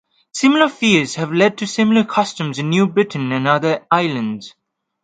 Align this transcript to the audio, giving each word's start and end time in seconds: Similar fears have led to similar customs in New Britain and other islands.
Similar 0.31 0.69
fears 0.69 1.13
have 1.13 1.31
led 1.31 1.59
to 1.59 1.67
similar 1.67 2.03
customs 2.03 2.57
in 2.57 2.69
New 2.71 2.87
Britain 2.87 3.31
and 3.31 3.47
other 3.47 3.85
islands. 3.91 4.55